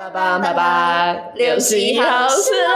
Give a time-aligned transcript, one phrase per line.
[0.00, 2.74] 爸爸爸爸，六十一号是喽！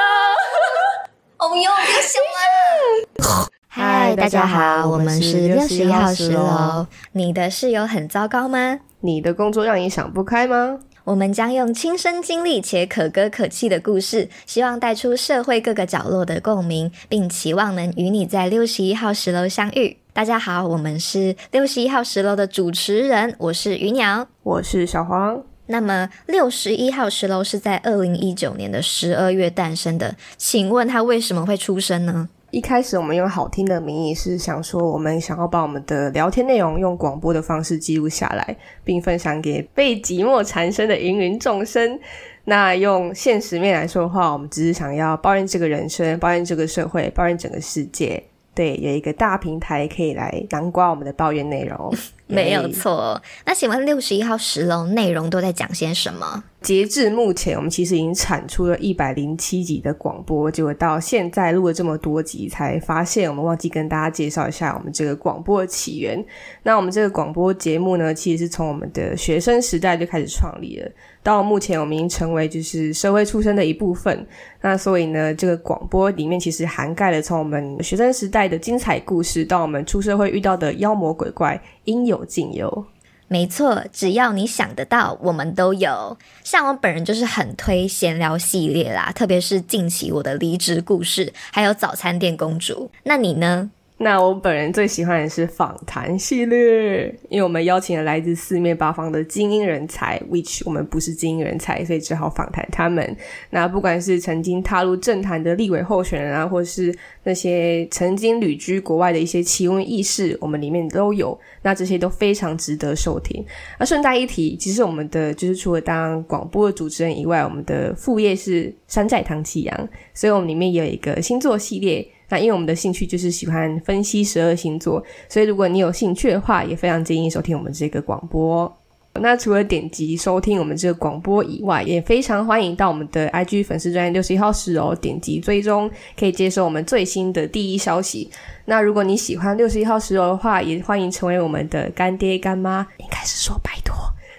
[1.39, 3.48] 哦哟，又醒了。
[3.66, 6.87] 嗨，大家好，我们是六十一号十楼。
[7.13, 8.79] 你的室友很糟糕吗？
[9.01, 10.79] 你的工作让你想不开吗？
[11.05, 19.96] 我们将用亲身经历且可歌可泣的故事，希望带出社会各个角落的共鸣，并期望能与你在六十一号十楼相遇。
[20.12, 25.43] 大家好，我们是六十一号十楼的主持人，我是鱼鸟，我是小黄。
[25.66, 32.29] 那么，六十一号十楼是在二零一九年的十二月诞生的，请问它为什么会出生呢？
[32.51, 41.98] 一开始我们用好听的名义是想说，我们想要把我们的聊天内容用广播的方式记录下来，并分享给被寂寞缠身的芸芸众生。
[42.45, 48.23] 那用现实面来说的话，我们只是想要抱怨这个人生，抱怨这个社会，抱怨整个世界。
[48.55, 51.93] 对，有一个大平台可以来南瓜我们的抱怨内容，
[52.27, 53.21] 没有错。
[53.45, 56.45] 那请问六十一号十楼内容都在讲些什么？
[56.65, 66.25] 截至目前，我们其实已经产出了一百零七集的广播，结果到现在录了这么多集，才发现我们忘记跟大家介绍一下我们这个广播的起源。
[66.62, 70.91] 那我们这个广播节目呢，其实是从我们的学生时代就开始创立了，
[71.23, 74.27] 到目前我们已经成为就是社会出身的一部分。
[74.62, 82.87] 那所以呢，这个广播里面其实涵盖了从我们学生时代的精彩故事，到我们出社会遇到的妖魔鬼怪，应有尽有。
[83.27, 86.17] 没错，只要你想得到，我们都有。
[86.44, 92.91] 像我本人就是很推闲聊系列啦，特别是近期我的离职故事，还有早餐店公主。
[93.05, 93.70] 那你呢？
[94.05, 103.16] 那我本人最喜欢的是访谈系列，因为我们邀请了来自四面八方的精英人才，which 我们不是精英人才，所以只好访谈他们。
[103.48, 111.38] 那不管是曾经踏入政坛的立委候选人啊，或是那些曾经旅居国外的一些奇闻异事，我们里面都有。
[111.62, 113.42] 那这些都非常值得收听。
[113.80, 122.06] 那顺带一提，其实我们的就是除了当广播的主持人以外，我们的副业是山寨唐奇阳，所以我们里面有一个星座系列。
[122.28, 128.72] 那因为我们的兴趣就是喜欢分析十二星座，所以如果你有兴趣的话，也非常建议收听我们这个广播。
[129.21, 135.88] 那除了点击收听我们这个广播以外，也非常欢迎到我们的 IG 粉丝专业六十一号室哦，点击追踪，
[136.19, 138.28] 可以接收我们最新的第一消息。
[138.65, 143.94] 那如果你喜欢六十一号室友的话，也欢迎成为我们的干爹干妈，应该是说拜托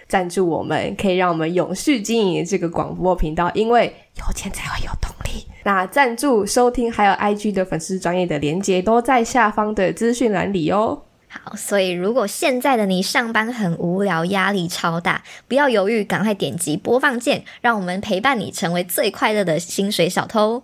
[0.09, 3.85] 赞助我们，可以让我们永续经营这个广播频道，因为
[4.17, 5.14] 有钱才会有动力。
[5.65, 11.01] 那赞助收听还有 IG 的粉丝专业的连接都在下方的资讯栏里哦。
[11.27, 20.61] 好，所以如果现在的你上班很无聊，压力超大，不要犹豫，赶快点击播放键，让我们陪伴你成为最快乐的薪水小偷。